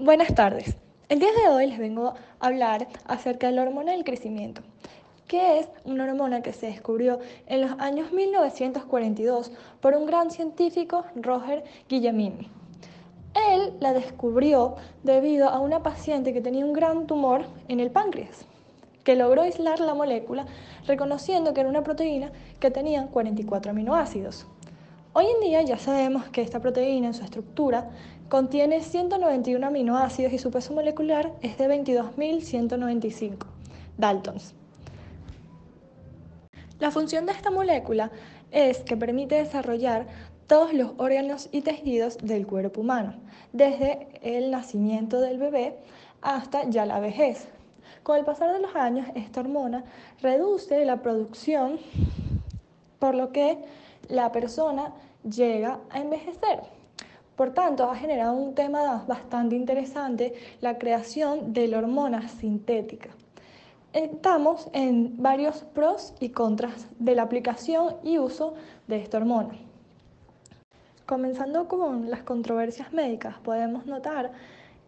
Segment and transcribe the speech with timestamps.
[0.00, 0.76] Buenas tardes.
[1.08, 4.62] El día de hoy les vengo a hablar acerca de la hormona del crecimiento,
[5.26, 7.18] que es una hormona que se descubrió
[7.48, 9.50] en los años 1942
[9.80, 12.46] por un gran científico, Roger Guillemin.
[13.50, 18.46] Él la descubrió debido a una paciente que tenía un gran tumor en el páncreas,
[19.02, 20.46] que logró aislar la molécula
[20.86, 22.30] reconociendo que era una proteína
[22.60, 24.46] que tenía 44 aminoácidos.
[25.20, 27.90] Hoy en día ya sabemos que esta proteína en su estructura
[28.28, 33.38] contiene 191 aminoácidos y su peso molecular es de 22.195
[33.96, 34.54] daltons.
[36.78, 38.12] La función de esta molécula
[38.52, 40.06] es que permite desarrollar
[40.46, 43.16] todos los órganos y tejidos del cuerpo humano,
[43.52, 45.78] desde el nacimiento del bebé
[46.22, 47.48] hasta ya la vejez.
[48.04, 49.82] Con el pasar de los años, esta hormona
[50.22, 51.80] reduce la producción,
[53.00, 53.58] por lo que
[54.08, 56.60] la persona llega a envejecer.
[57.36, 63.10] Por tanto, ha generado un tema bastante interesante, la creación de la hormona sintética.
[63.92, 68.54] Estamos en varios pros y contras de la aplicación y uso
[68.86, 69.54] de esta hormona.
[71.06, 74.32] Comenzando con las controversias médicas, podemos notar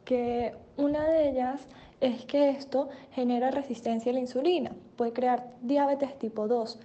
[0.05, 1.67] que una de ellas
[2.00, 6.80] es que esto genera resistencia a la insulina, puede crear diabetes tipo 2,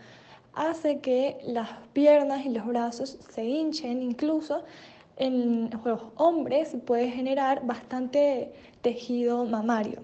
[0.56, 4.64] hace que las piernas y los brazos se hinchen, incluso
[5.18, 10.02] en los hombres puede generar bastante tejido mamario.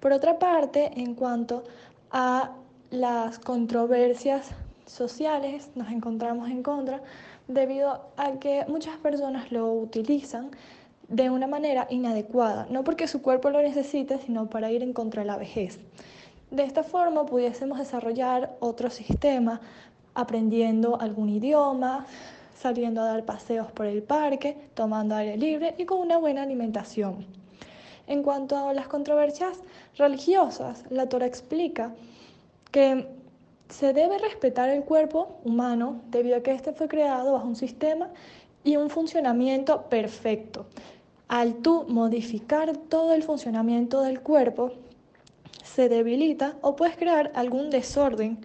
[0.00, 1.62] Por otra parte, en cuanto
[2.10, 2.52] a
[2.90, 4.50] las controversias
[4.86, 7.02] sociales, nos encontramos en contra
[7.48, 10.50] debido a que muchas personas lo utilizan
[11.08, 15.22] de una manera inadecuada, no porque su cuerpo lo necesite, sino para ir en contra
[15.22, 15.78] de la vejez.
[16.52, 19.58] De esta forma pudiésemos desarrollar otro sistema
[20.12, 22.04] aprendiendo algún idioma,
[22.54, 27.24] saliendo a dar paseos por el parque, tomando aire libre y con una buena alimentación.
[28.06, 29.60] En cuanto a las controversias
[29.96, 31.94] religiosas, la Torah explica
[32.70, 33.08] que
[33.70, 38.10] se debe respetar el cuerpo humano debido a que este fue creado bajo un sistema
[38.62, 40.66] y un funcionamiento perfecto.
[41.28, 44.72] Al tú modificar todo el funcionamiento del cuerpo,
[45.74, 48.38] se debilita o puedes crear algún desorden.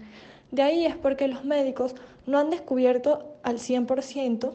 [0.51, 1.95] De ahí es porque los médicos
[2.25, 4.51] no han descubierto al 100%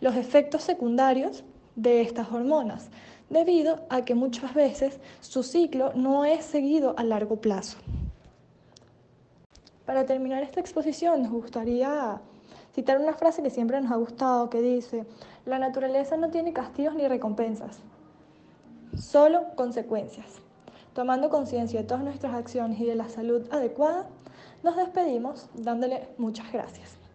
[0.00, 1.44] los efectos secundarios
[1.76, 2.88] de estas hormonas,
[3.30, 7.78] debido a que muchas veces su ciclo no es seguido a largo plazo.
[9.84, 12.20] Para terminar esta exposición nos gustaría
[12.74, 15.06] citar una frase que siempre nos ha gustado que dice,
[15.44, 17.78] la naturaleza no tiene castigos ni recompensas,
[18.96, 20.45] solo consecuencias.
[20.96, 24.08] Tomando conciencia de todas nuestras acciones y de la salud adecuada,
[24.62, 27.05] nos despedimos dándole muchas gracias.